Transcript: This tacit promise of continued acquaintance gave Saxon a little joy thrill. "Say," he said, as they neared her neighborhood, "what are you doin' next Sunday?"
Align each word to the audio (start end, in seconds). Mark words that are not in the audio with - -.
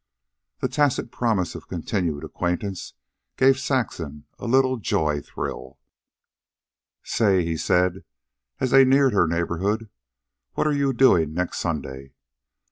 This 0.59 0.75
tacit 0.77 1.11
promise 1.11 1.53
of 1.53 1.67
continued 1.67 2.23
acquaintance 2.23 2.95
gave 3.37 3.59
Saxon 3.59 4.25
a 4.39 4.47
little 4.47 4.77
joy 4.77 5.21
thrill. 5.21 5.77
"Say," 7.03 7.43
he 7.45 7.55
said, 7.55 8.03
as 8.59 8.71
they 8.71 8.83
neared 8.83 9.13
her 9.13 9.27
neighborhood, 9.27 9.91
"what 10.55 10.65
are 10.65 10.73
you 10.73 10.91
doin' 10.91 11.35
next 11.35 11.59
Sunday?" 11.59 12.13